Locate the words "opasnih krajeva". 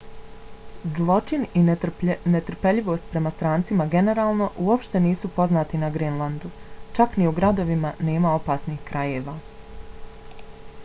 8.39-9.37